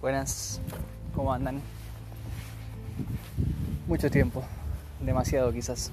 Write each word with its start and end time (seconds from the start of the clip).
Buenas, 0.00 0.60
¿cómo 1.14 1.32
andan? 1.32 1.60
Mucho 3.86 4.10
tiempo, 4.10 4.42
demasiado 5.00 5.52
quizás. 5.52 5.90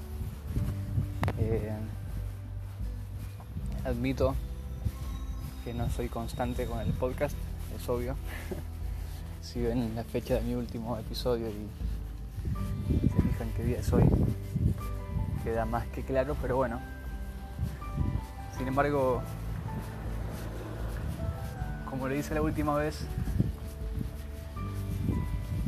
Eh, 1.38 1.70
admito 3.84 4.34
que 5.64 5.74
no 5.74 5.90
soy 5.90 6.08
constante 6.08 6.66
con 6.66 6.80
el 6.80 6.92
podcast, 6.92 7.36
es 7.76 7.88
obvio. 7.88 8.16
si 9.42 9.60
ven 9.60 9.94
la 9.94 10.04
fecha 10.04 10.34
de 10.34 10.40
mi 10.42 10.54
último 10.54 10.96
episodio 10.98 11.48
y 11.48 11.68
se 13.08 13.22
fijan 13.22 13.52
qué 13.56 13.64
día 13.64 13.78
es 13.80 13.92
hoy, 13.92 14.04
queda 15.44 15.64
más 15.64 15.86
que 15.88 16.02
claro, 16.02 16.36
pero 16.40 16.56
bueno. 16.56 16.80
Sin 18.56 18.68
embargo, 18.68 19.22
como 21.96 22.08
le 22.08 22.18
hice 22.18 22.34
la 22.34 22.42
última 22.42 22.74
vez, 22.74 23.06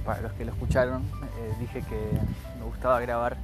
para 0.04 0.20
los 0.20 0.32
que 0.32 0.44
lo 0.44 0.52
escucharon, 0.52 1.02
eh, 1.38 1.54
dije 1.58 1.80
que 1.80 2.10
me 2.58 2.64
gustaba 2.66 3.00
grabar 3.00 3.38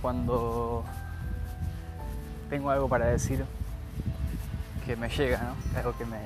cuando 0.00 0.82
tengo 2.48 2.70
algo 2.70 2.88
para 2.88 3.04
decir 3.06 3.44
que 4.86 4.96
me 4.96 5.10
llega, 5.10 5.42
¿no? 5.42 5.78
algo 5.78 5.94
que, 5.98 6.06
me, 6.06 6.16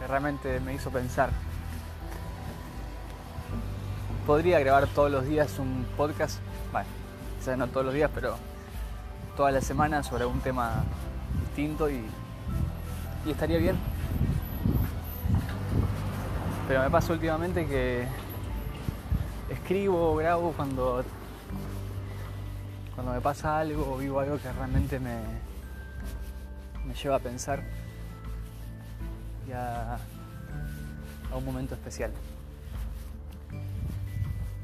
que 0.00 0.06
realmente 0.08 0.58
me 0.58 0.74
hizo 0.74 0.90
pensar. 0.90 1.30
Podría 4.26 4.58
grabar 4.58 4.88
todos 4.88 5.12
los 5.12 5.26
días 5.26 5.60
un 5.60 5.86
podcast, 5.96 6.40
bueno, 6.72 6.88
quizás 7.38 7.56
no 7.56 7.68
todos 7.68 7.86
los 7.86 7.94
días, 7.94 8.10
pero 8.12 8.34
todas 9.36 9.54
las 9.54 9.64
semanas 9.64 10.08
sobre 10.08 10.26
un 10.26 10.40
tema 10.40 10.82
distinto 11.40 11.88
y, 11.88 12.04
y 13.26 13.30
estaría 13.30 13.58
bien 13.58 13.76
pero 16.70 16.84
me 16.84 16.90
pasa 16.90 17.12
últimamente 17.14 17.66
que 17.66 18.06
escribo, 19.48 20.14
grabo 20.14 20.52
cuando, 20.52 21.04
cuando 22.94 23.12
me 23.12 23.20
pasa 23.20 23.58
algo 23.58 23.92
o 23.92 23.98
vivo 23.98 24.20
algo 24.20 24.38
que 24.38 24.52
realmente 24.52 25.00
me, 25.00 25.18
me 26.86 26.94
lleva 26.94 27.16
a 27.16 27.18
pensar 27.18 27.60
y 29.48 29.50
a, 29.50 29.98
un 31.36 31.44
momento 31.44 31.74
especial. 31.74 32.12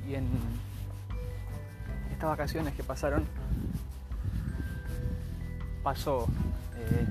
Y 0.07 0.15
en 0.15 0.29
estas 2.13 2.31
vacaciones 2.31 2.73
que 2.75 2.85
pasaron, 2.85 3.25
pasó 5.83 6.29
eh, 6.77 7.07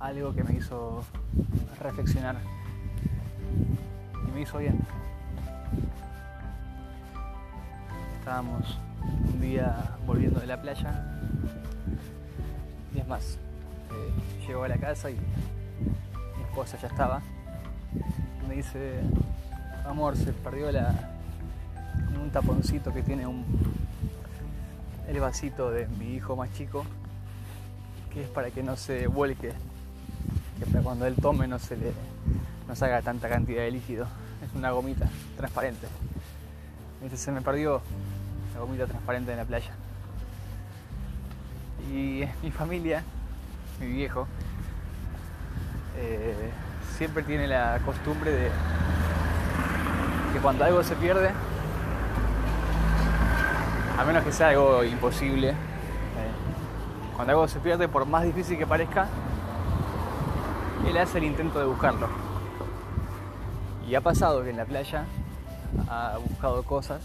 algo 0.00 0.34
que 0.34 0.42
me 0.42 0.54
hizo 0.54 1.04
reflexionar 1.78 2.36
me 4.34 4.42
hizo 4.42 4.58
bien. 4.58 4.78
Estábamos 8.18 8.78
un 9.02 9.40
día 9.40 9.96
volviendo 10.06 10.40
de 10.40 10.46
la 10.46 10.60
playa 10.60 11.04
y 12.94 12.98
es 12.98 13.06
más, 13.06 13.38
eh, 13.90 14.46
llegó 14.46 14.64
a 14.64 14.68
la 14.68 14.78
casa 14.78 15.10
y 15.10 15.14
mi 15.14 16.42
esposa 16.44 16.78
ya 16.80 16.88
estaba. 16.88 17.20
Me 18.48 18.56
dice, 18.56 19.00
amor, 19.86 20.16
se 20.16 20.32
perdió 20.32 20.70
la, 20.70 21.10
un 22.20 22.30
taponcito 22.30 22.92
que 22.92 23.02
tiene 23.02 23.26
un, 23.26 23.44
el 25.08 25.20
vasito 25.20 25.70
de 25.70 25.86
mi 25.86 26.14
hijo 26.14 26.36
más 26.36 26.52
chico, 26.52 26.84
que 28.12 28.24
es 28.24 28.28
para 28.28 28.50
que 28.50 28.62
no 28.62 28.76
se 28.76 29.06
vuelque, 29.06 29.48
que 29.48 29.69
cuando 30.82 31.06
él 31.06 31.14
tome 31.20 31.46
no 31.46 31.58
se 31.58 31.76
le 31.76 31.92
no 32.68 32.76
salga 32.76 33.02
tanta 33.02 33.28
cantidad 33.28 33.62
de 33.62 33.72
líquido. 33.72 34.06
Es 34.44 34.54
una 34.54 34.70
gomita 34.70 35.08
transparente. 35.36 35.88
se 37.14 37.32
me 37.32 37.42
perdió 37.42 37.82
la 38.54 38.60
gomita 38.60 38.86
transparente 38.86 39.32
en 39.32 39.38
la 39.38 39.44
playa. 39.44 39.72
Y 41.92 42.24
mi 42.42 42.50
familia, 42.52 43.02
mi 43.80 43.86
viejo, 43.86 44.28
eh, 45.96 46.50
siempre 46.96 47.22
tiene 47.24 47.48
la 47.48 47.80
costumbre 47.84 48.30
de 48.30 48.50
que 50.32 50.38
cuando 50.38 50.64
algo 50.64 50.84
se 50.84 50.94
pierde, 50.94 51.30
a 53.98 54.04
menos 54.04 54.22
que 54.22 54.32
sea 54.32 54.50
algo 54.50 54.84
imposible, 54.84 55.50
eh, 55.50 55.54
cuando 57.16 57.32
algo 57.32 57.48
se 57.48 57.58
pierde, 57.58 57.88
por 57.88 58.06
más 58.06 58.22
difícil 58.22 58.56
que 58.56 58.66
parezca, 58.66 59.08
él 60.86 60.98
hace 60.98 61.18
el 61.18 61.24
intento 61.24 61.58
de 61.58 61.66
buscarlo. 61.66 62.08
Y 63.88 63.94
ha 63.94 64.00
pasado 64.00 64.42
que 64.42 64.50
en 64.50 64.56
la 64.56 64.64
playa 64.64 65.04
ha 65.88 66.18
buscado 66.18 66.62
cosas 66.62 67.02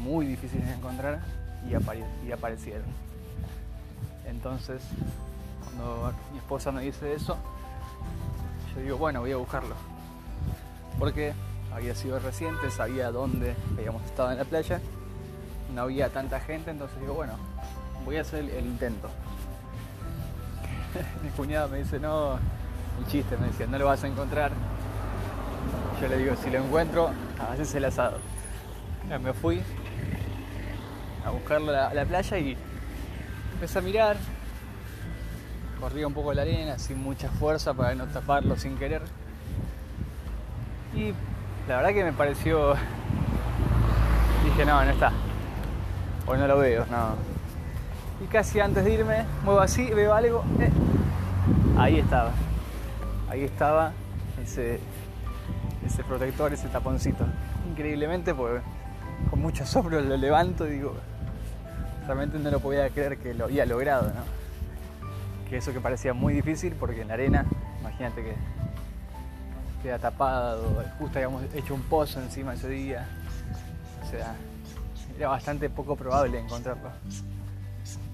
muy 0.00 0.26
difíciles 0.26 0.66
de 0.66 0.74
encontrar 0.74 1.20
y, 1.68 2.32
aparecieron. 2.32 2.86
Entonces, 4.26 4.82
cuando 5.64 6.12
mi 6.32 6.38
esposa 6.38 6.72
me 6.72 6.82
dice 6.82 7.14
eso, 7.14 7.36
yo 8.74 8.82
digo, 8.82 8.96
bueno, 8.98 9.20
voy 9.20 9.32
a 9.32 9.36
buscarlo. 9.36 9.74
Porque 10.98 11.32
había 11.74 11.94
sido 11.94 12.18
reciente, 12.18 12.70
sabía 12.70 13.10
dónde 13.10 13.54
habíamos 13.76 14.04
estado 14.04 14.32
en 14.32 14.38
la 14.38 14.44
playa, 14.44 14.80
no 15.74 15.82
había 15.82 16.08
tanta 16.10 16.40
gente, 16.40 16.70
entonces 16.70 17.00
digo, 17.00 17.14
bueno, 17.14 17.34
voy 18.04 18.16
a 18.16 18.22
hacer 18.22 18.44
el, 18.44 18.66
intento. 18.66 19.08
mi 21.22 21.28
cuñado 21.30 21.68
me 21.68 21.78
dice, 21.78 21.98
no, 21.98 22.38
un 22.98 23.06
chiste, 23.08 23.36
me 23.36 23.46
decía, 23.46 23.66
no 23.66 23.78
lo 23.78 23.86
vas 23.86 24.04
a 24.04 24.08
encontrar, 24.08 24.52
yo 26.00 26.08
le 26.08 26.18
digo, 26.18 26.34
si 26.36 26.50
lo 26.50 26.58
encuentro, 26.58 27.10
haces 27.52 27.74
el 27.76 27.84
asado. 27.84 28.18
me 29.22 29.32
fui 29.32 29.62
a 31.24 31.30
buscarlo 31.30 31.70
a 31.70 31.94
la, 31.94 32.04
playa 32.04 32.38
y 32.38 32.56
empecé 33.54 33.78
a 33.78 33.82
mirar. 33.82 34.16
Corría 35.80 36.06
un 36.06 36.14
poco 36.14 36.32
la 36.32 36.42
arena 36.42 36.78
sin 36.78 37.00
mucha 37.02 37.28
fuerza 37.28 37.74
para 37.74 37.94
no 37.94 38.06
taparlo 38.06 38.56
sin 38.56 38.76
querer. 38.76 39.02
Y 40.94 41.12
la 41.68 41.76
verdad 41.76 41.90
que 41.90 42.04
me 42.04 42.12
pareció. 42.12 42.74
Dije, 44.44 44.64
no, 44.64 44.84
no 44.84 44.90
está. 44.90 45.12
Hoy 46.26 46.38
no 46.38 46.48
lo 46.48 46.58
veo, 46.58 46.84
no. 46.90 47.31
Y 48.22 48.26
casi 48.26 48.60
antes 48.60 48.84
de 48.84 48.92
irme, 48.92 49.24
muevo 49.44 49.60
así, 49.60 49.90
veo 49.90 50.14
algo. 50.14 50.44
Eh, 50.60 50.70
ahí 51.78 51.98
estaba. 51.98 52.30
Ahí 53.28 53.44
estaba 53.44 53.92
ese 54.42 54.80
ese 55.86 56.04
protector, 56.04 56.52
ese 56.52 56.68
taponcito. 56.68 57.26
Increíblemente, 57.70 58.34
pues 58.34 58.62
con 59.30 59.40
mucho 59.40 59.64
asombro 59.64 60.00
lo 60.00 60.16
levanto 60.16 60.66
y 60.66 60.72
digo, 60.72 60.94
realmente 62.06 62.38
no 62.38 62.50
lo 62.50 62.60
podía 62.60 62.88
creer 62.90 63.18
que 63.18 63.34
lo 63.34 63.44
había 63.44 63.66
logrado, 63.66 64.08
¿no? 64.08 64.22
Que 65.48 65.58
eso 65.58 65.72
que 65.72 65.80
parecía 65.80 66.14
muy 66.14 66.34
difícil, 66.34 66.74
porque 66.74 67.02
en 67.02 67.08
la 67.08 67.14
arena, 67.14 67.46
imagínate 67.80 68.22
que 68.22 68.34
queda 69.82 69.98
tapado, 69.98 70.82
justo 70.98 71.18
habíamos 71.18 71.42
hecho 71.54 71.74
un 71.74 71.82
pozo 71.82 72.20
encima 72.20 72.54
ese 72.54 72.68
día. 72.68 73.06
O 74.02 74.10
sea, 74.10 74.34
era 75.16 75.28
bastante 75.28 75.68
poco 75.68 75.96
probable 75.96 76.38
encontrarlo. 76.38 76.90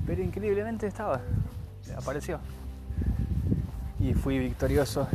Pero 0.08 0.22
increíblemente 0.22 0.86
estaba, 0.86 1.20
apareció. 1.94 2.40
Y 4.00 4.14
fui 4.14 4.38
victorioso. 4.38 5.06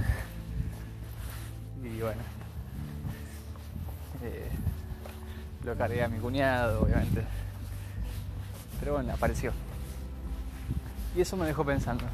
Y 1.83 1.99
bueno, 1.99 2.21
eh, 4.23 4.51
lo 5.63 5.75
cargué 5.75 6.03
a 6.03 6.07
mi 6.07 6.19
cuñado, 6.19 6.83
obviamente. 6.83 7.23
Pero 8.79 8.93
bueno, 8.93 9.11
apareció. 9.13 9.51
Y 11.15 11.21
eso 11.21 11.37
me 11.37 11.47
dejó 11.47 11.65
pensando. 11.65 12.05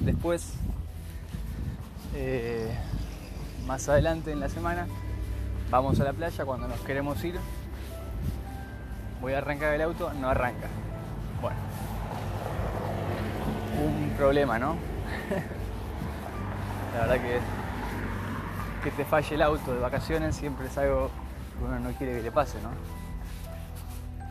Después, 0.00 0.54
eh, 2.16 2.76
más 3.64 3.88
adelante 3.88 4.32
en 4.32 4.40
la 4.40 4.48
semana, 4.48 4.88
vamos 5.70 6.00
a 6.00 6.04
la 6.04 6.14
playa 6.14 6.44
cuando 6.44 6.66
nos 6.66 6.80
queremos 6.80 7.22
ir. 7.22 7.38
Voy 9.20 9.34
a 9.34 9.38
arrancar 9.38 9.72
el 9.72 9.82
auto, 9.82 10.12
no 10.14 10.28
arranca. 10.28 10.68
Un 13.82 14.14
problema, 14.16 14.58
¿no? 14.58 14.76
la 16.94 17.00
verdad 17.06 17.20
que 17.20 17.40
que 18.84 18.90
te 18.90 19.06
falle 19.06 19.34
el 19.34 19.40
auto 19.40 19.72
de 19.72 19.80
vacaciones 19.80 20.36
siempre 20.36 20.66
es 20.66 20.76
algo 20.76 21.10
que 21.58 21.64
uno 21.64 21.80
no 21.80 21.90
quiere 21.92 22.16
que 22.16 22.22
le 22.22 22.30
pase, 22.30 22.58
¿no? 22.60 22.68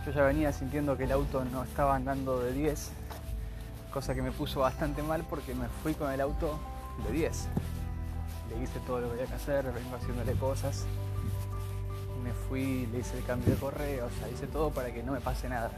Yo 0.05 0.11
ya 0.11 0.21
venía 0.25 0.53
sintiendo 0.53 0.95
que 0.95 1.05
el 1.05 1.11
auto 1.11 1.43
no 1.43 1.63
estaba 1.63 1.95
andando 1.95 2.39
de 2.39 2.53
10, 2.53 2.91
cosa 3.91 4.13
que 4.13 4.21
me 4.21 4.31
puso 4.31 4.59
bastante 4.59 5.01
mal 5.01 5.25
porque 5.27 5.55
me 5.55 5.67
fui 5.81 5.95
con 5.95 6.11
el 6.11 6.21
auto 6.21 6.59
de 7.07 7.13
10. 7.13 7.47
Le 8.51 8.63
hice 8.63 8.79
todo 8.85 8.99
lo 9.01 9.07
que 9.07 9.13
había 9.13 9.25
que 9.25 9.33
hacer, 9.33 9.65
vengo 9.71 9.95
haciéndole 9.95 10.33
cosas. 10.33 10.85
Me 12.23 12.31
fui, 12.47 12.85
le 12.91 12.99
hice 12.99 13.17
el 13.17 13.23
cambio 13.23 13.55
de 13.55 13.59
correo, 13.59 14.05
o 14.05 14.19
sea, 14.19 14.29
hice 14.29 14.45
todo 14.45 14.69
para 14.69 14.93
que 14.93 15.01
no 15.01 15.13
me 15.13 15.19
pase 15.19 15.49
nada. 15.49 15.71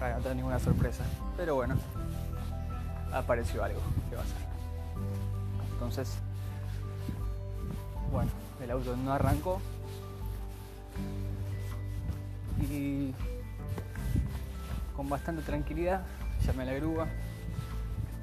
para 0.00 0.16
no 0.16 0.22
tener 0.22 0.38
ninguna 0.38 0.58
sorpresa. 0.58 1.04
Pero 1.36 1.54
bueno, 1.54 1.76
apareció 3.18 3.64
algo. 3.64 3.80
¿Qué 4.10 4.16
va 4.16 4.22
a 4.22 4.26
ser? 4.26 4.36
Entonces, 5.72 6.18
bueno, 8.12 8.30
el 8.62 8.70
auto 8.70 8.96
no 8.96 9.12
arrancó. 9.12 9.60
Y 12.70 13.14
con 14.96 15.08
bastante 15.08 15.42
tranquilidad 15.42 16.02
llamé 16.44 16.62
a 16.62 16.66
la 16.66 16.72
grúa, 16.74 17.06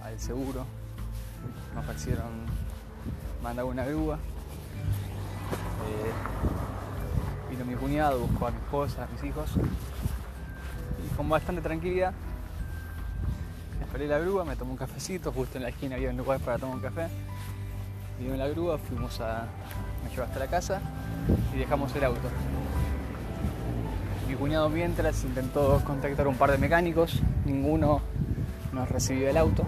al 0.03 0.19
seguro. 0.19 0.65
Me 1.73 1.81
ofrecieron 1.81 2.45
mandar 3.43 3.65
una 3.65 3.85
grúa. 3.85 4.17
Eh, 5.85 6.11
vino 7.51 7.65
mi 7.65 7.75
cuñado, 7.75 8.21
buscó 8.21 8.47
a 8.47 8.51
mi 8.51 8.57
esposa, 8.57 9.03
a 9.03 9.07
mis 9.07 9.23
hijos. 9.23 9.51
Y 11.05 11.15
con 11.15 11.29
bastante 11.29 11.61
tranquilidad 11.61 12.13
esperé 13.93 14.09
la 14.09 14.17
grúa, 14.17 14.43
me 14.43 14.55
tomé 14.55 14.71
un 14.71 14.77
cafecito, 14.77 15.31
justo 15.31 15.59
en 15.59 15.65
la 15.65 15.69
esquina 15.69 15.97
había 15.97 16.09
un 16.09 16.17
lugar 16.17 16.39
para 16.39 16.57
tomar 16.57 16.77
un 16.77 16.81
café. 16.81 17.09
Vino 18.19 18.35
la 18.35 18.47
grúa, 18.47 18.79
fuimos 18.79 19.21
a. 19.21 19.45
me 20.03 20.09
llevó 20.09 20.23
hasta 20.23 20.39
la 20.39 20.47
casa 20.47 20.81
y 21.53 21.59
dejamos 21.59 21.95
el 21.95 22.03
auto. 22.05 22.27
Mi 24.27 24.33
cuñado 24.33 24.67
mientras 24.69 25.23
intentó 25.23 25.79
contactar 25.85 26.27
un 26.27 26.35
par 26.37 26.49
de 26.49 26.57
mecánicos, 26.57 27.21
ninguno 27.45 28.01
nos 28.71 28.89
recibió 28.89 29.29
el 29.29 29.37
auto. 29.37 29.63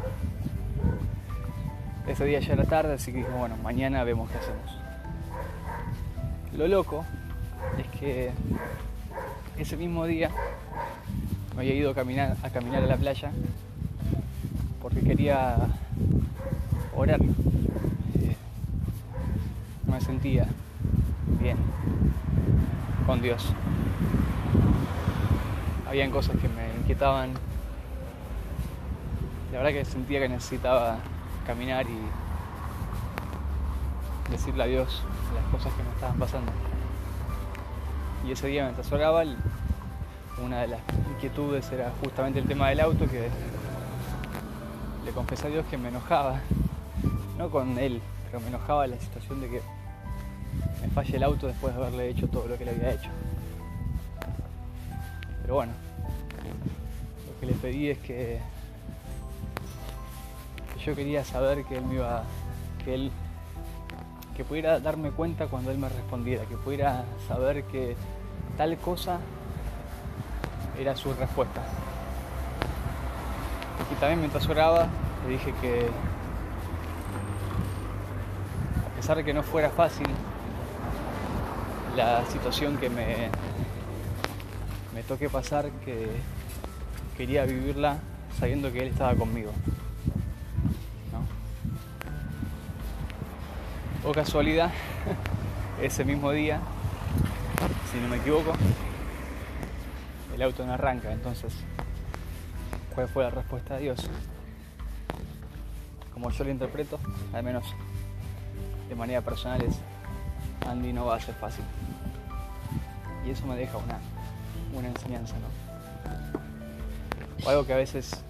Ese 2.08 2.26
día 2.26 2.40
ya 2.40 2.54
era 2.54 2.64
tarde, 2.64 2.96
así 2.96 3.12
que 3.12 3.20
dijimos, 3.20 3.42
bueno, 3.42 3.58
mañana 3.58 4.04
vemos 4.04 4.28
qué 4.32 4.40
hacemos. 4.40 4.72
Lo 6.58 6.68
loco 6.68 7.06
es 7.78 8.00
que 8.00 8.32
ese 9.60 9.78
mismo 9.78 10.08
día 10.08 10.32
me 11.56 11.62
había 11.62 11.76
ido 11.76 11.92
a 11.92 11.94
caminar 11.94 12.38
a, 12.42 12.50
caminar 12.50 12.84
a 12.84 12.88
la 12.88 12.98
playa 12.98 13.32
porque 14.86 15.02
quería 15.02 15.58
orar. 16.96 17.20
Eh, 17.20 18.36
me 19.88 20.00
sentía 20.00 20.46
bien 21.42 21.58
con 23.08 23.20
Dios. 23.20 23.48
Habían 25.90 26.12
cosas 26.12 26.38
que 26.40 26.48
me 26.50 26.68
inquietaban. 26.82 27.32
La 29.52 29.58
verdad 29.58 29.72
que 29.72 29.86
sentía 29.86 30.20
que 30.20 30.30
necesitaba 30.30 31.00
caminar 31.48 31.88
y 31.88 31.98
decirle 34.30 34.66
a 34.66 34.68
Dios 34.68 35.02
las 35.34 35.46
cosas 35.46 35.74
que 35.74 35.82
me 35.82 35.90
estaban 35.90 36.20
pasando. 36.20 36.52
Y 38.28 38.34
ese 38.34 38.46
día 38.50 38.66
mientras 38.66 38.92
oraba, 38.92 39.24
una 40.44 40.62
de 40.62 40.68
las 40.68 40.82
inquietudes 41.16 41.72
era 41.72 41.92
justamente 42.04 42.38
el 42.38 42.46
tema 42.46 42.70
del 42.70 42.82
auto, 42.82 43.08
que 43.10 43.32
le 45.06 45.12
confesé 45.12 45.48
a 45.48 45.50
Dios 45.52 45.66
que 45.70 45.78
me 45.78 45.90
enojaba, 45.90 46.42
no 47.38 47.50
con 47.50 47.78
él, 47.78 48.02
pero 48.26 48.42
me 48.42 48.48
enojaba 48.48 48.88
la 48.88 49.00
situación 49.00 49.40
de 49.40 49.50
que 49.50 49.62
me 50.82 50.88
falle 50.90 51.16
el 51.16 51.24
auto 51.24 51.48
después 51.48 51.76
de 51.76 51.82
haberle 51.82 52.10
hecho 52.10 52.28
todo 52.28 52.48
lo 52.48 52.58
que 52.58 52.66
le 52.66 52.72
había 52.72 52.92
hecho. 52.92 53.10
Pero 55.42 55.54
bueno, 55.54 55.74
lo 57.28 57.40
que 57.40 57.46
le 57.46 57.54
pedí 57.54 57.90
es 57.90 58.00
que 58.00 58.40
yo 60.84 60.96
quería 60.96 61.24
saber 61.24 61.64
que 61.66 61.78
él 61.78 61.86
me 61.86 61.96
iba, 61.96 62.24
que 62.84 62.96
él, 62.96 63.12
que 64.36 64.44
pudiera 64.44 64.80
darme 64.80 65.12
cuenta 65.12 65.48
cuando 65.48 65.72
él 65.72 65.78
me 65.78 65.90
respondiera, 65.90 66.46
que 66.46 66.58
pudiera 66.58 67.06
saber 67.28 67.64
que 67.66 67.96
tal 68.58 68.76
cosa 68.78 69.20
era 70.80 70.96
su 70.96 71.14
respuesta. 71.14 71.62
Y 73.92 73.96
también 73.96 74.20
mientras 74.20 74.48
oraba 74.50 74.88
le 75.26 75.34
dije 75.34 75.54
que 75.62 75.88
a 78.86 78.96
pesar 78.96 79.18
de 79.18 79.24
que 79.24 79.34
no 79.34 79.44
fuera 79.44 79.70
fácil 79.70 80.08
la 81.96 82.26
situación 82.26 82.78
que 82.78 82.90
me, 82.90 83.30
me 84.94 85.04
toque 85.04 85.30
pasar, 85.30 85.70
que 85.86 86.08
quería 87.18 87.46
vivirla 87.46 87.98
sabiendo 88.40 88.72
que 88.72 88.82
él 88.82 88.88
estaba 88.90 89.16
conmigo. 89.16 89.52
O 94.08 94.12
casualidad, 94.12 94.72
ese 95.82 96.06
mismo 96.06 96.32
día, 96.32 96.60
si 97.92 98.00
no 98.00 98.08
me 98.08 98.18
equivoco, 98.18 98.54
el 100.36 100.42
auto 100.44 100.64
no 100.64 100.74
arranca. 100.74 101.12
Entonces, 101.12 101.54
¿cuál 102.96 103.10
fue 103.10 103.24
la 103.24 103.30
respuesta 103.30 103.76
de 103.76 103.82
Dios? 103.82 104.10
Como 106.14 106.32
yo 106.32 106.44
lo 106.46 106.50
interpreto, 106.50 106.98
al 107.34 107.44
menos 107.44 107.66
de 108.88 108.96
manera 108.96 109.22
personal, 109.22 109.62
es 109.62 109.76
Andy 110.66 110.94
no 110.94 111.06
va 111.06 111.18
a 111.18 111.20
ser 111.20 111.36
fácil. 111.36 111.66
Y 113.28 113.32
eso 113.32 113.46
me 113.46 113.56
deja 113.56 113.78
una, 113.78 114.00
una 114.74 114.88
enseñanza, 114.88 115.36
¿no? 115.40 115.48
O 117.46 117.50
algo 117.50 117.66
que 117.66 117.74
a 117.74 117.78
veces 117.78 118.24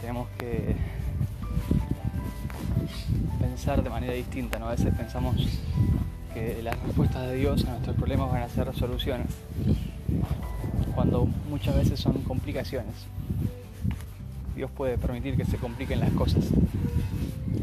tenemos 0.00 0.28
que 0.38 0.76
pensar 3.40 3.82
de 3.82 3.90
manera 3.90 4.12
distinta, 4.12 4.58
¿no? 4.58 4.66
A 4.66 4.72
veces 4.72 4.94
pensamos 4.94 5.36
que 6.34 6.62
las 6.62 6.78
respuestas 6.80 7.26
de 7.28 7.36
Dios 7.36 7.64
a 7.64 7.70
nuestros 7.70 7.96
problemas 7.96 8.30
van 8.30 8.42
a 8.42 8.48
ser 8.48 8.72
soluciones, 8.74 9.28
cuando 10.98 11.28
muchas 11.48 11.76
veces 11.76 12.00
son 12.00 12.14
complicaciones. 12.24 12.92
Dios 14.56 14.68
puede 14.68 14.98
permitir 14.98 15.36
que 15.36 15.44
se 15.44 15.56
compliquen 15.56 16.00
las 16.00 16.10
cosas. 16.10 16.46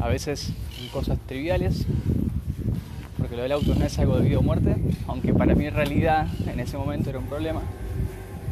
A 0.00 0.08
veces 0.08 0.54
son 0.74 0.88
cosas 0.88 1.18
triviales, 1.26 1.84
porque 3.18 3.36
lo 3.36 3.42
del 3.42 3.52
auto 3.52 3.74
no 3.74 3.84
es 3.84 3.98
algo 3.98 4.16
de 4.16 4.26
vida 4.26 4.38
o 4.38 4.42
muerte, 4.42 4.74
aunque 5.06 5.34
para 5.34 5.54
mí 5.54 5.66
en 5.66 5.74
realidad 5.74 6.28
en 6.46 6.60
ese 6.60 6.78
momento 6.78 7.10
era 7.10 7.18
un 7.18 7.26
problema, 7.26 7.60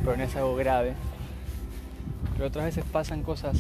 pero 0.05 0.19
no 0.19 0.23
es 0.23 0.37
algo 0.37 0.55
grave. 0.55 0.93
Pero 2.35 2.49
otras 2.49 2.67
veces 2.67 2.85
pasan 2.85 3.23
cosas 3.23 3.57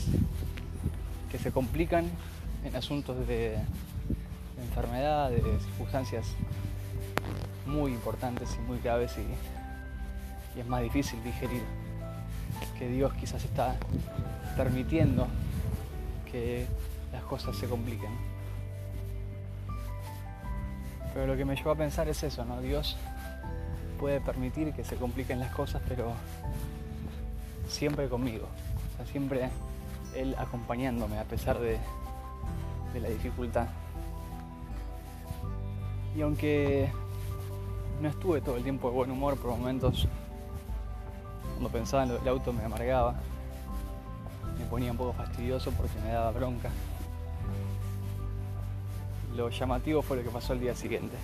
que 1.32 1.38
se 1.38 1.52
complican 1.52 2.04
en 2.66 2.76
asuntos 2.76 3.26
de, 3.26 3.56
enfermedad, 4.62 5.30
de 5.30 5.40
circunstancias 5.40 6.26
muy 7.64 7.92
importantes 7.92 8.58
y 8.58 8.68
muy 8.68 8.78
graves 8.80 9.16
y, 9.16 9.63
es 10.60 10.66
más 10.66 10.82
difícil 10.82 11.22
digerir 11.22 11.62
que 12.78 12.88
Dios 12.88 13.12
quizás 13.14 13.44
está 13.44 13.76
permitiendo 14.56 15.26
que 16.30 16.66
las 17.12 17.22
cosas 17.24 17.56
se 17.56 17.66
compliquen. 17.66 18.10
Pero 21.12 21.26
lo 21.28 21.36
que 21.36 21.44
me 21.44 21.54
llevó 21.54 21.70
a 21.70 21.76
pensar 21.76 22.08
es 22.08 22.22
eso, 22.22 22.44
¿no? 22.44 22.60
Dios 22.60 22.96
puede 24.00 24.20
permitir 24.20 24.72
que 24.72 24.84
se 24.84 24.96
compliquen 24.96 25.38
las 25.38 25.54
cosas, 25.54 25.80
pero 25.88 26.12
siempre 27.68 28.08
conmigo. 28.08 28.48
O 28.92 28.96
sea, 28.96 29.06
siempre 29.06 29.48
Él 30.16 30.34
acompañándome 30.38 31.18
a 31.18 31.24
pesar 31.24 31.58
de, 31.58 31.78
de 32.92 33.00
la 33.00 33.08
dificultad. 33.08 33.68
Y 36.16 36.22
aunque 36.22 36.90
no 38.00 38.08
estuve 38.08 38.40
todo 38.40 38.56
el 38.56 38.62
tiempo 38.62 38.88
de 38.88 38.94
buen 38.94 39.10
humor, 39.10 39.36
por 39.36 39.50
momentos, 39.50 40.08
cuando 41.54 41.70
pensaba 41.70 42.02
en 42.02 42.10
lo 42.10 42.18
del 42.18 42.28
auto 42.28 42.52
me 42.52 42.64
amargaba, 42.64 43.14
me 44.58 44.64
ponía 44.66 44.90
un 44.90 44.96
poco 44.96 45.12
fastidioso 45.12 45.70
porque 45.72 45.98
me 46.04 46.10
daba 46.10 46.30
bronca. 46.32 46.70
Lo 49.36 49.48
llamativo 49.50 50.02
fue 50.02 50.16
lo 50.18 50.22
que 50.22 50.30
pasó 50.30 50.52
el 50.52 50.60
día 50.60 50.74
siguiente. 50.74 51.16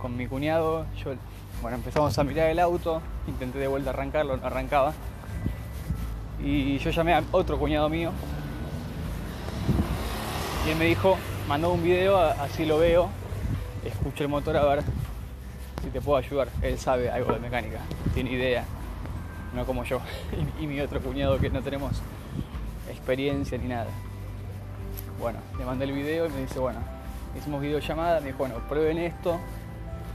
Con 0.00 0.16
mi 0.16 0.26
cuñado, 0.26 0.86
yo, 0.96 1.12
bueno, 1.60 1.76
empezamos 1.76 2.16
a 2.18 2.24
mirar 2.24 2.48
el 2.48 2.58
auto, 2.58 3.02
intenté 3.26 3.58
de 3.58 3.68
vuelta 3.68 3.90
arrancarlo, 3.90 4.36
no 4.36 4.46
arrancaba. 4.46 4.92
Y 6.42 6.78
yo 6.78 6.90
llamé 6.90 7.14
a 7.14 7.22
otro 7.32 7.58
cuñado 7.58 7.90
mío, 7.90 8.12
y 10.66 10.70
él 10.70 10.76
me 10.78 10.86
dijo, 10.86 11.18
mandó 11.46 11.70
un 11.70 11.82
video, 11.82 12.16
así 12.16 12.64
lo 12.64 12.78
veo, 12.78 13.10
escucho 13.84 14.24
el 14.24 14.30
motor 14.30 14.56
a 14.56 14.64
ver 14.64 14.84
si 15.82 15.88
te 15.90 16.00
puedo 16.00 16.18
ayudar. 16.18 16.48
Él 16.62 16.78
sabe 16.78 17.10
algo 17.10 17.32
de 17.32 17.40
mecánica, 17.40 17.78
tiene 18.14 18.32
idea, 18.32 18.64
no 19.54 19.64
como 19.64 19.84
yo 19.84 20.00
y, 20.60 20.66
mi 20.66 20.80
otro 20.80 21.00
cuñado 21.00 21.38
que 21.38 21.50
no 21.50 21.62
tenemos 21.62 21.92
experiencia 22.88 23.58
ni 23.58 23.68
nada. 23.68 23.88
Bueno, 25.20 25.38
le 25.58 25.64
mandé 25.64 25.84
el 25.84 25.92
video 25.92 26.26
y 26.26 26.30
me 26.30 26.40
dice, 26.42 26.58
bueno, 26.58 26.78
hicimos 27.36 27.60
videollamada, 27.60 28.20
me 28.20 28.28
dijo, 28.28 28.38
bueno, 28.38 28.56
prueben 28.68 28.98
esto, 28.98 29.38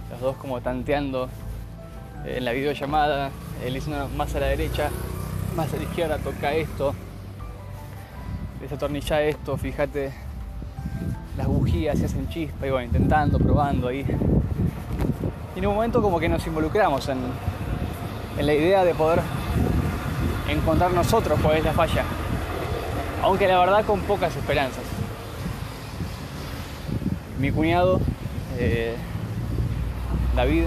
los 0.10 0.20
dos 0.20 0.36
como 0.38 0.62
tanteando 0.62 1.30
en 2.26 2.44
la 2.44 2.52
videollamada, 2.52 3.30
él 3.64 3.76
dice 3.76 3.92
más 4.16 4.36
a 4.36 4.40
la 4.40 4.48
derecha, 4.48 4.90
más 5.56 5.72
a 5.74 5.78
la 5.78 5.84
izquierda, 5.84 6.18
toca 6.18 6.54
esto, 6.54 6.96
desatornilla 8.62 9.22
esto, 9.22 9.58
fíjate 9.58 10.26
las 11.38 11.48
bujías 11.48 12.00
se 12.00 12.06
hacen 12.06 12.28
chispa 12.30 12.68
y 12.68 12.70
bueno, 12.70 12.86
intentando, 12.86 13.38
probando 13.38 13.88
ahí. 13.88 14.06
Y 15.56 15.60
en 15.60 15.68
un 15.68 15.76
momento 15.76 16.02
como 16.02 16.20
que 16.20 16.28
nos 16.28 16.46
involucramos 16.46 17.08
en, 17.08 17.18
en 18.38 18.46
la 18.46 18.54
idea 18.54 18.84
de 18.84 18.94
poder 18.94 19.22
encontrar 20.50 20.92
nosotros 20.92 21.40
cuál 21.42 21.58
es 21.58 21.64
la 21.64 21.74
falla, 21.74 22.04
aunque 23.24 23.48
la 23.48 23.60
verdad 23.60 23.86
con 23.86 24.02
pocas 24.02 24.36
esperanzas. 24.36 24.84
Mi 27.40 27.52
cuñado, 27.52 28.00
eh, 28.58 28.96
David, 30.36 30.66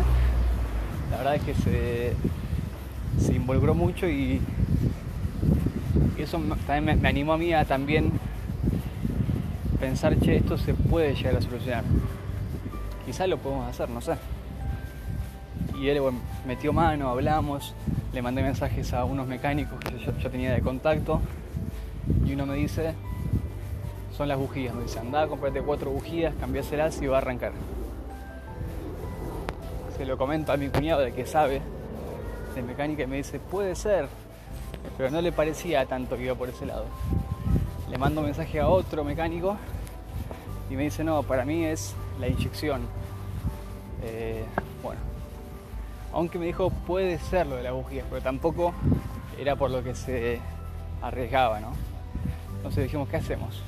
la 1.10 1.16
verdad 1.18 1.34
es 1.36 1.42
que 1.42 1.54
se, 1.54 2.14
se 3.24 3.34
involucró 3.34 3.74
mucho 3.74 4.08
y, 4.08 4.40
eso 6.18 6.40
también 6.66 7.00
me, 7.00 7.08
animó 7.08 7.34
a 7.34 7.38
mí 7.38 7.54
a 7.54 7.64
también 7.64 8.12
pensar, 9.78 10.18
che, 10.18 10.36
esto 10.36 10.58
se 10.58 10.74
puede 10.74 11.14
llegar 11.14 11.36
a 11.36 11.40
solucionar. 11.40 11.84
Quizás 13.06 13.28
lo 13.28 13.38
podemos 13.38 13.68
hacer, 13.68 13.88
no 13.88 14.00
sé. 14.00 14.14
Y 15.78 15.88
él 15.88 16.00
metió 16.44 16.72
mano, 16.72 17.08
hablamos, 17.08 17.74
le 18.12 18.20
mandé 18.20 18.42
mensajes 18.42 18.92
a 18.92 19.04
unos 19.04 19.28
mecánicos 19.28 19.78
que 19.78 19.98
yo, 19.98 20.12
tenía 20.30 20.52
de 20.52 20.60
contacto 20.60 21.20
y 22.26 22.32
uno 22.32 22.46
me 22.46 22.56
dice, 22.56 22.94
son 24.16 24.28
las 24.28 24.38
bujías, 24.38 24.74
me 24.74 24.82
dice, 24.82 24.98
anda, 24.98 25.28
comprate 25.28 25.62
cuatro 25.62 25.90
bujías, 25.90 26.34
cambiáselas 26.40 27.00
y 27.00 27.06
va 27.06 27.16
a 27.16 27.20
arrancar. 27.20 27.52
Se 29.96 30.04
lo 30.04 30.18
comento 30.18 30.52
a 30.52 30.56
mi 30.56 30.68
cuñado 30.68 31.02
de 31.02 31.12
que 31.12 31.26
sabe 31.26 31.60
de 32.54 32.62
mecánica 32.62 33.04
y 33.04 33.06
me 33.06 33.16
dice, 33.16 33.38
puede 33.38 33.76
ser, 33.76 34.08
pero 34.96 35.10
no 35.10 35.20
le 35.20 35.30
parecía 35.30 35.86
tanto 35.86 36.16
que 36.16 36.24
iba 36.24 36.34
por 36.34 36.48
ese 36.48 36.66
lado. 36.66 36.86
Le 37.88 37.98
mando 37.98 38.20
un 38.20 38.26
mensaje 38.26 38.58
a 38.58 38.68
otro 38.68 39.04
mecánico 39.04 39.56
y 40.70 40.74
me 40.74 40.82
dice, 40.84 41.04
no, 41.04 41.22
para 41.22 41.44
mí 41.44 41.64
es 41.64 41.94
la 42.18 42.26
inyección. 42.26 42.80
Eh, 44.02 44.44
bueno, 44.82 45.00
aunque 46.12 46.38
me 46.38 46.46
dijo, 46.46 46.70
puede 46.70 47.18
ser 47.18 47.46
lo 47.46 47.56
de 47.56 47.62
la 47.62 47.72
bujía, 47.72 48.04
pero 48.08 48.22
tampoco 48.22 48.72
era 49.38 49.56
por 49.56 49.70
lo 49.70 49.82
que 49.82 49.94
se 49.94 50.40
arriesgaba, 51.02 51.60
¿no? 51.60 51.72
Entonces 52.56 52.84
dijimos, 52.84 53.08
¿qué 53.08 53.16
hacemos? 53.16 53.62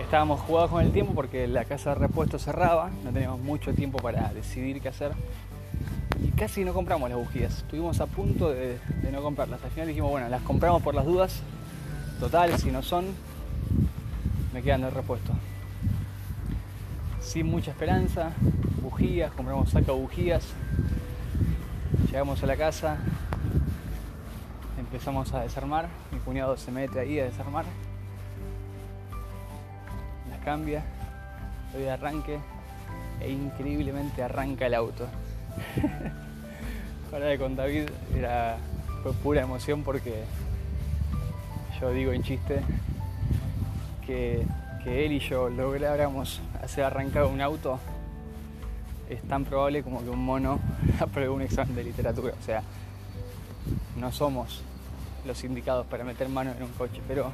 Estábamos 0.00 0.40
jugados 0.40 0.70
con 0.70 0.82
el 0.82 0.90
tiempo 0.90 1.14
porque 1.14 1.46
la 1.46 1.64
casa 1.64 1.90
de 1.90 1.96
repuesto 1.96 2.38
cerraba, 2.38 2.90
no 3.04 3.12
teníamos 3.12 3.40
mucho 3.40 3.74
tiempo 3.74 3.98
para 3.98 4.32
decidir 4.32 4.80
qué 4.80 4.88
hacer 4.88 5.12
y 6.22 6.30
casi 6.30 6.64
no 6.64 6.72
compramos 6.72 7.08
las 7.10 7.18
bujías. 7.18 7.58
Estuvimos 7.58 8.00
a 8.00 8.06
punto 8.06 8.50
de, 8.50 8.78
no 9.12 9.22
comprarlas. 9.22 9.62
Al 9.62 9.70
final 9.70 9.88
dijimos, 9.88 10.10
bueno, 10.10 10.28
las 10.28 10.42
compramos 10.42 10.82
por 10.82 10.94
las 10.94 11.04
dudas. 11.04 11.40
Total, 12.20 12.58
si 12.58 12.70
no 12.70 12.82
son, 12.82 13.06
me 14.52 14.62
quedan 14.62 14.82
de 14.82 14.90
repuesto. 14.90 15.32
Sin 17.28 17.46
mucha 17.46 17.72
esperanza, 17.72 18.32
bujías, 18.80 19.30
compramos 19.32 19.68
saco 19.68 19.92
de 19.92 20.00
bujías. 20.00 20.46
Llegamos 22.06 22.42
a 22.42 22.46
la 22.46 22.56
casa, 22.56 22.96
empezamos 24.78 25.34
a 25.34 25.42
desarmar. 25.42 25.88
Mi 26.10 26.20
cuñado 26.20 26.56
se 26.56 26.70
mete 26.70 26.98
ahí 26.98 27.20
a 27.20 27.24
desarmar. 27.24 27.66
Las 30.30 30.38
cambia, 30.42 30.82
doy 31.74 31.84
arranque 31.84 32.38
e 33.20 33.30
increíblemente 33.30 34.22
arranca 34.22 34.64
el 34.64 34.72
auto. 34.72 35.06
Para 37.10 37.26
de 37.26 37.36
con 37.38 37.56
David 37.56 37.90
era, 38.16 38.56
fue 39.02 39.12
pura 39.12 39.42
emoción 39.42 39.82
porque 39.82 40.24
yo 41.78 41.90
digo 41.92 42.10
en 42.12 42.22
chiste 42.22 42.62
que, 44.06 44.46
que 44.88 45.04
él 45.04 45.12
y 45.12 45.18
yo 45.18 45.50
lográramos 45.50 46.40
hacer 46.62 46.84
arrancar 46.84 47.24
un 47.24 47.40
auto 47.40 47.78
es 49.10 49.22
tan 49.22 49.44
probable 49.44 49.82
como 49.82 50.02
que 50.02 50.08
un 50.08 50.24
mono 50.24 50.58
apruebe 51.00 51.28
un 51.28 51.42
examen 51.42 51.74
de 51.74 51.84
literatura. 51.84 52.34
O 52.38 52.42
sea, 52.42 52.62
no 53.96 54.10
somos 54.12 54.62
los 55.26 55.44
indicados 55.44 55.86
para 55.86 56.04
meter 56.04 56.28
mano 56.28 56.52
en 56.56 56.62
un 56.62 56.70
coche, 56.70 57.00
pero 57.06 57.32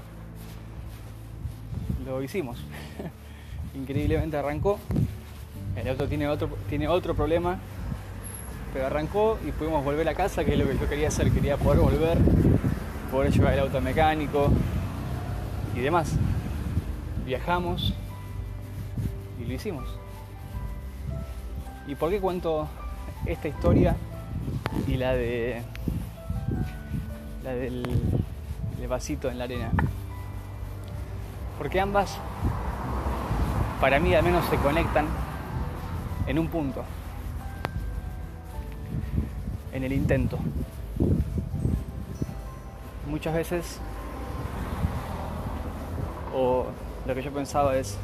lo 2.04 2.22
hicimos. 2.22 2.58
Increíblemente 3.74 4.36
arrancó. 4.36 4.78
El 5.76 5.88
auto 5.88 6.08
tiene 6.08 6.28
otro, 6.28 6.48
tiene 6.68 6.88
otro 6.88 7.14
problema 7.14 7.58
pero 8.72 8.86
arrancó 8.86 9.38
y 9.46 9.52
pudimos 9.52 9.84
volver 9.84 10.08
a 10.08 10.14
casa, 10.14 10.44
que 10.44 10.54
es 10.54 10.58
lo 10.58 10.66
que 10.66 10.76
yo 10.76 10.88
quería 10.88 11.06
hacer, 11.06 11.30
quería 11.30 11.56
poder 11.56 11.78
volver, 11.78 12.18
poder 13.12 13.32
llevar 13.32 13.52
el 13.54 13.60
auto 13.60 13.80
mecánico 13.80 14.50
y 15.76 15.78
demás. 15.78 16.16
Viajamos 17.24 17.94
y 19.40 19.44
lo 19.46 19.54
hicimos. 19.54 19.88
¿Y 21.86 21.94
por 21.94 22.10
qué 22.10 22.20
cuento 22.20 22.68
esta 23.26 23.48
historia 23.48 23.96
y 24.86 24.96
la 24.96 25.14
de 25.14 25.62
la 27.42 27.52
del, 27.52 27.82
del 28.78 28.88
vasito 28.88 29.30
en 29.30 29.38
la 29.38 29.44
arena? 29.44 29.70
Porque 31.58 31.80
ambas, 31.80 32.18
para 33.80 33.98
mí 34.00 34.14
al 34.14 34.22
menos, 34.22 34.44
se 34.46 34.56
conectan 34.56 35.06
en 36.26 36.38
un 36.38 36.48
punto 36.48 36.84
en 39.72 39.82
el 39.82 39.92
intento. 39.92 40.38
Muchas 43.08 43.34
veces, 43.34 43.80
o 46.34 46.66
lo 47.06 47.14
que 47.14 47.22
yo 47.22 47.32
pensaba 47.32 47.76
es, 47.76 47.96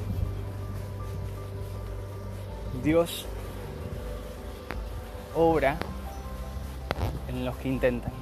Dios 2.83 3.26
obra 5.35 5.76
en 7.28 7.45
los 7.45 7.57
que 7.57 7.69
intentan. 7.69 8.12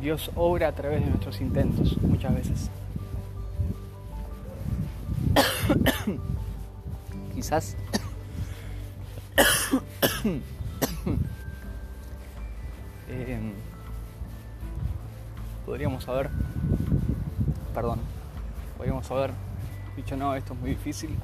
Dios 0.00 0.30
obra 0.34 0.68
a 0.68 0.72
través 0.72 1.00
de 1.00 1.10
nuestros 1.10 1.40
intentos 1.40 1.96
muchas 2.02 2.34
veces. 2.34 2.70
Quizás 7.34 7.76
Em, 13.08 13.52
podríamos 15.66 16.08
haber, 16.08 16.30
perdón, 17.74 18.00
podríamos 18.76 19.10
haber 19.10 19.30
dicho 19.96 20.16
no, 20.16 20.34
esto 20.34 20.54
es 20.54 20.60
muy 20.60 20.70
difícil. 20.70 21.16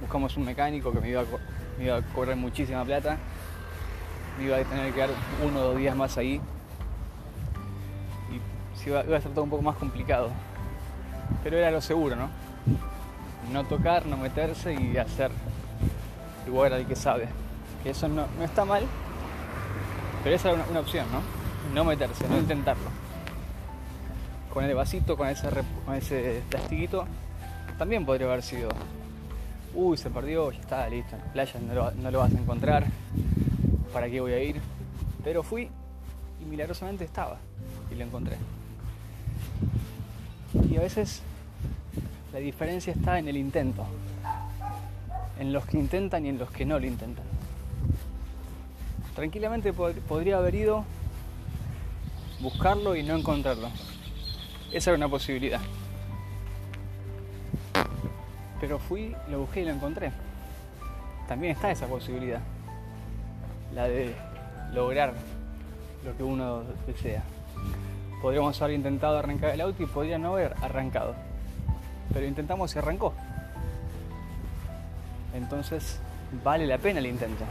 Buscamos 0.00 0.36
un 0.36 0.44
mecánico 0.44 0.92
que 0.92 1.00
me 1.00 1.08
iba, 1.10 1.22
a, 1.22 2.02
cobrar 2.14 2.36
muchísima 2.36 2.84
plata, 2.84 3.18
me 4.38 4.44
iba 4.44 4.56
a 4.56 4.64
tener 4.64 4.86
que 4.86 4.92
quedar 4.92 5.10
uno 5.44 5.60
o 5.60 5.62
dos 5.64 5.78
días 5.78 5.96
más 5.96 6.16
ahí 6.18 6.40
y 8.30 8.88
iba, 8.88 9.00
a 9.00 9.20
ser 9.20 9.32
todo 9.32 9.44
un 9.44 9.50
poco 9.50 9.62
más 9.62 9.76
complicado. 9.76 10.30
Pero 11.42 11.56
era 11.56 11.70
lo 11.70 11.80
seguro, 11.80 12.16
¿no? 12.16 12.28
No 13.52 13.64
tocar, 13.64 14.06
no 14.06 14.16
meterse 14.16 14.74
y 14.74 14.96
hacer 14.96 15.30
igual 16.46 16.72
al 16.72 16.86
que 16.86 16.96
sabe. 16.96 17.28
Que 17.82 17.90
eso 17.90 18.08
no 18.08 18.26
está 18.42 18.64
mal, 18.64 18.86
pero 20.26 20.34
esa 20.34 20.50
era 20.50 20.64
una, 20.68 20.80
opción, 20.80 21.06
¿no? 21.12 21.20
No 21.72 21.84
meterse, 21.84 22.28
no 22.28 22.36
intentarlo. 22.36 22.90
Con 24.56 24.64
el 24.64 24.74
vasito, 24.74 25.18
con 25.18 25.28
ese, 25.28 25.50
con 25.84 25.94
ese 25.94 26.40
plastiquito, 26.48 27.04
también 27.76 28.06
podría 28.06 28.26
haber 28.26 28.42
sido, 28.42 28.70
uy, 29.74 29.98
se 29.98 30.08
perdió, 30.08 30.50
ya 30.50 30.60
está, 30.60 30.88
listo, 30.88 31.14
en 31.14 31.20
la 31.20 31.32
playa 31.34 31.60
no 31.94 32.10
lo, 32.10 32.20
vas 32.20 32.32
a 32.32 32.38
encontrar, 32.38 32.86
¿para 33.92 34.08
qué 34.08 34.18
voy 34.18 34.32
a 34.32 34.42
ir? 34.42 34.58
Pero 35.22 35.42
fui 35.42 35.68
y 36.40 36.44
milagrosamente 36.46 37.04
estaba 37.04 37.36
y 37.92 37.96
lo 37.96 38.04
encontré. 38.04 38.38
Y 40.70 40.78
a 40.78 40.80
veces 40.80 41.20
la 42.32 42.38
diferencia 42.38 42.94
está 42.94 43.18
en 43.18 43.28
el 43.28 43.36
intento, 43.36 43.84
en 45.38 45.52
los 45.52 45.66
que 45.66 45.76
intentan 45.76 46.24
y 46.24 46.30
en 46.30 46.38
los 46.38 46.50
que 46.50 46.64
no 46.64 46.78
lo 46.78 46.86
intentan 46.86 47.26
tranquilamente 49.14 49.74
podría 49.74 50.38
haber 50.38 50.54
ido 50.54 50.84
buscarlo 52.40 52.96
y 52.96 53.02
no 53.02 53.16
encontrarlo. 53.16 53.68
Esa 54.72 54.90
era 54.90 54.96
una 54.96 55.08
posibilidad. 55.08 55.60
Pero 58.60 58.78
fui, 58.78 59.14
lo 59.28 59.40
busqué 59.40 59.62
y 59.62 59.64
lo 59.64 59.72
encontré. 59.72 60.12
También 61.28 61.52
está 61.52 61.70
esa 61.70 61.86
posibilidad. 61.86 62.40
La 63.74 63.88
de 63.88 64.14
lograr 64.72 65.14
lo 66.04 66.16
que 66.16 66.22
uno 66.22 66.62
desea. 66.86 67.22
Podríamos 68.22 68.60
haber 68.62 68.76
intentado 68.76 69.18
arrancar 69.18 69.50
el 69.50 69.60
auto 69.60 69.82
y 69.82 69.86
podría 69.86 70.18
no 70.18 70.32
haber 70.32 70.54
arrancado. 70.62 71.14
Pero 72.12 72.26
intentamos 72.26 72.74
y 72.74 72.78
arrancó. 72.78 73.12
Entonces 75.34 76.00
vale 76.42 76.66
la 76.66 76.78
pena 76.78 77.00
el 77.00 77.06
intento 77.06 77.44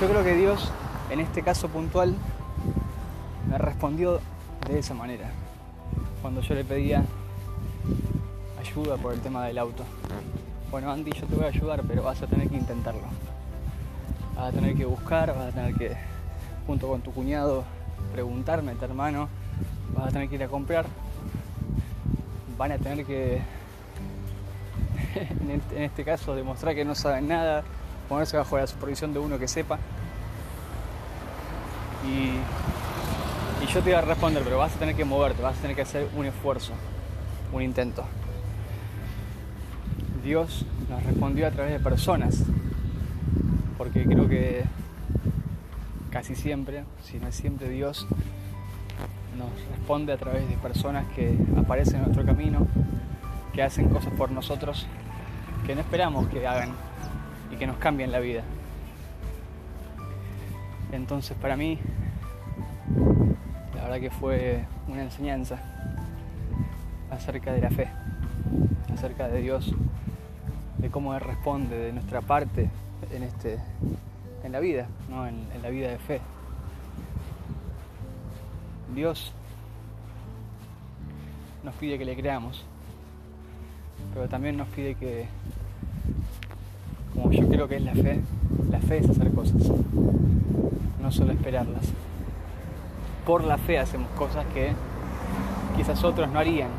yo 0.00 0.08
creo 0.08 0.22
que 0.22 0.34
Dios, 0.34 0.70
en 1.10 1.18
este 1.18 1.42
caso 1.42 1.68
puntual, 1.68 2.14
me 3.50 3.58
respondió 3.58 4.20
de 4.66 4.78
esa 4.78 4.94
manera. 4.94 5.30
Cuando 6.22 6.40
yo 6.40 6.54
le 6.54 6.64
pedía 6.64 7.04
ayuda 8.60 8.96
por 8.96 9.14
el 9.14 9.20
tema 9.20 9.46
del 9.46 9.58
auto. 9.58 9.84
bueno 10.70 10.90
Andy 10.90 11.12
yo 11.12 11.26
te 11.26 11.34
voy 11.36 11.44
a 11.44 11.48
ayudar, 11.48 11.82
pero 11.86 12.02
vas 12.02 12.20
a 12.22 12.26
tener 12.26 12.48
que 12.48 12.56
intentarlo. 12.56 13.02
Vas 14.34 14.48
a 14.48 14.52
tener 14.52 14.76
que 14.76 14.84
buscar, 14.84 15.34
vas 15.34 15.48
a 15.48 15.52
tener 15.52 15.74
que, 15.74 15.96
junto 16.66 16.88
con 16.88 17.00
tu 17.00 17.12
cuñado, 17.12 17.64
preguntar, 18.12 18.62
meter 18.62 18.92
mano, 18.94 19.28
vas 19.94 20.08
a 20.08 20.10
tener 20.10 20.28
que 20.28 20.36
ir 20.36 20.44
a 20.44 20.48
comprar, 20.48 20.86
van 22.56 22.72
a 22.72 22.78
tener 22.78 23.04
que, 23.04 23.40
en 25.74 25.82
este 25.82 26.04
caso, 26.04 26.34
demostrar 26.34 26.74
que 26.74 26.84
no 26.84 26.94
saben 26.94 27.28
nada, 27.28 27.64
ponerse 28.08 28.36
bajo 28.36 28.58
la 28.58 28.66
supervisión 28.66 29.12
de 29.12 29.18
uno 29.18 29.38
que 29.38 29.48
sepa. 29.48 29.78
Y, 32.06 32.32
y 33.62 33.66
yo 33.66 33.80
te 33.80 33.90
voy 33.90 33.92
a 33.92 34.00
responder, 34.00 34.42
pero 34.42 34.58
vas 34.58 34.74
a 34.74 34.78
tener 34.78 34.94
que 34.94 35.04
moverte, 35.04 35.42
vas 35.42 35.58
a 35.58 35.60
tener 35.60 35.76
que 35.76 35.82
hacer 35.82 36.08
un 36.16 36.26
esfuerzo, 36.26 36.72
un 37.52 37.62
intento. 37.62 38.04
Dios 40.22 40.64
nos 40.88 41.02
respondió 41.04 41.46
a 41.46 41.50
través 41.50 41.72
de 41.72 41.80
personas, 41.80 42.44
porque 43.76 44.04
creo 44.04 44.28
que 44.28 44.64
casi 46.10 46.34
siempre, 46.34 46.84
si 47.02 47.18
no 47.18 47.28
es 47.28 47.34
siempre 47.34 47.68
Dios, 47.68 48.06
nos 49.36 49.50
responde 49.76 50.12
a 50.12 50.16
través 50.16 50.48
de 50.48 50.56
personas 50.56 51.06
que 51.14 51.36
aparecen 51.56 51.96
en 51.96 52.02
nuestro 52.02 52.24
camino, 52.24 52.66
que 53.52 53.62
hacen 53.62 53.88
cosas 53.88 54.12
por 54.14 54.30
nosotros 54.30 54.86
que 55.68 55.74
no 55.74 55.82
esperamos 55.82 56.28
que 56.28 56.46
hagan 56.46 56.70
y 57.52 57.56
que 57.56 57.66
nos 57.66 57.76
cambien 57.76 58.10
la 58.10 58.20
vida. 58.20 58.42
Entonces 60.92 61.36
para 61.36 61.56
mí, 61.56 61.78
verdad 63.88 64.02
que 64.02 64.10
fue 64.10 64.64
una 64.86 65.02
enseñanza 65.02 65.58
acerca 67.10 67.54
de 67.54 67.62
la 67.62 67.70
fe, 67.70 67.88
acerca 68.92 69.28
de 69.28 69.40
Dios, 69.40 69.72
de 70.76 70.90
cómo 70.90 71.14
Él 71.14 71.22
responde 71.22 71.74
de 71.74 71.92
nuestra 71.94 72.20
parte 72.20 72.68
en, 73.10 73.22
este, 73.22 73.58
en 74.44 74.52
la 74.52 74.60
vida, 74.60 74.88
¿no? 75.08 75.26
en, 75.26 75.36
en 75.54 75.62
la 75.62 75.70
vida 75.70 75.88
de 75.88 75.96
fe. 75.96 76.20
Dios 78.94 79.32
nos 81.64 81.74
pide 81.76 81.96
que 81.96 82.04
le 82.04 82.14
creamos, 82.14 82.66
pero 84.12 84.28
también 84.28 84.58
nos 84.58 84.68
pide 84.68 84.96
que, 84.96 85.24
como 87.14 87.32
yo 87.32 87.48
creo 87.48 87.66
que 87.66 87.76
es 87.76 87.82
la 87.82 87.94
fe, 87.94 88.20
la 88.70 88.80
fe 88.80 88.98
es 88.98 89.08
hacer 89.08 89.32
cosas, 89.32 89.62
no 91.00 91.10
solo 91.10 91.32
esperarlas. 91.32 91.90
Por 93.28 93.44
la 93.44 93.58
fe 93.58 93.78
hacemos 93.78 94.08
cosas 94.12 94.46
que 94.54 94.72
quizás 95.76 96.02
otros 96.02 96.30
no 96.30 96.38
harían, 96.38 96.70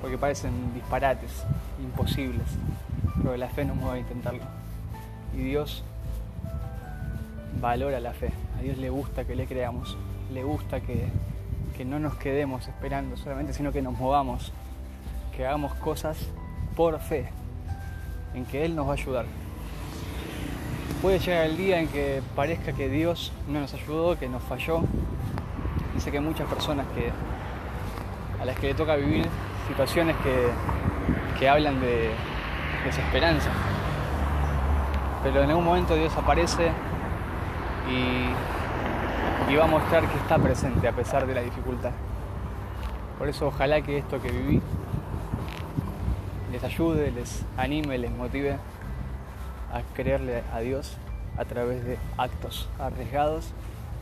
porque 0.00 0.16
parecen 0.16 0.72
disparates, 0.72 1.44
imposibles, 1.82 2.46
pero 3.22 3.36
la 3.36 3.48
fe 3.48 3.66
nos 3.66 3.76
mueve 3.76 3.98
a 3.98 4.00
intentarlo. 4.00 4.40
Y 5.34 5.42
Dios 5.42 5.84
valora 7.60 8.00
la 8.00 8.14
fe, 8.14 8.32
a 8.58 8.62
Dios 8.62 8.78
le 8.78 8.88
gusta 8.88 9.26
que 9.26 9.36
le 9.36 9.44
creamos, 9.44 9.98
le 10.32 10.44
gusta 10.44 10.80
que, 10.80 11.08
que 11.76 11.84
no 11.84 11.98
nos 11.98 12.14
quedemos 12.14 12.66
esperando 12.66 13.18
solamente, 13.18 13.52
sino 13.52 13.70
que 13.70 13.82
nos 13.82 13.92
movamos, 13.92 14.50
que 15.36 15.46
hagamos 15.46 15.74
cosas 15.74 16.16
por 16.74 16.98
fe, 17.00 17.26
en 18.32 18.46
que 18.46 18.64
Él 18.64 18.74
nos 18.74 18.86
va 18.86 18.92
a 18.92 18.94
ayudar. 18.94 19.26
Puede 21.02 21.18
llegar 21.18 21.46
el 21.46 21.56
día 21.56 21.80
en 21.80 21.88
que 21.88 22.22
parezca 22.36 22.72
que 22.74 22.88
Dios 22.88 23.32
no 23.48 23.58
nos 23.58 23.74
ayudó, 23.74 24.16
que 24.16 24.28
nos 24.28 24.40
falló. 24.40 24.82
Dice 26.02 26.10
que 26.10 26.18
hay 26.18 26.24
muchas 26.24 26.48
personas 26.48 26.84
que, 26.96 27.12
a 28.42 28.44
las 28.44 28.58
que 28.58 28.66
le 28.66 28.74
toca 28.74 28.96
vivir 28.96 29.24
situaciones 29.68 30.16
que, 30.16 30.48
que 31.38 31.48
hablan 31.48 31.80
de 31.80 32.10
desesperanza. 32.84 33.50
Pero 35.22 35.44
en 35.44 35.50
algún 35.50 35.64
momento 35.64 35.94
Dios 35.94 36.12
aparece 36.16 36.72
y, 37.88 39.52
y 39.52 39.54
va 39.54 39.62
a 39.62 39.68
mostrar 39.68 40.08
que 40.08 40.16
está 40.16 40.38
presente 40.38 40.88
a 40.88 40.92
pesar 40.92 41.24
de 41.24 41.36
la 41.36 41.42
dificultad. 41.42 41.92
Por 43.16 43.28
eso 43.28 43.46
ojalá 43.46 43.80
que 43.80 43.98
esto 43.98 44.20
que 44.20 44.32
viví 44.32 44.60
les 46.50 46.64
ayude, 46.64 47.12
les 47.12 47.44
anime, 47.56 47.96
les 47.98 48.10
motive 48.10 48.58
a 49.72 49.82
creerle 49.94 50.42
a 50.52 50.58
Dios 50.58 50.96
a 51.38 51.44
través 51.44 51.84
de 51.84 51.96
actos 52.18 52.68
arriesgados 52.80 53.52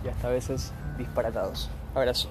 y 0.03 0.09
hasta 0.09 0.29
a 0.29 0.31
veces 0.31 0.73
disparatados. 0.97 1.71
Abrazo. 1.94 2.29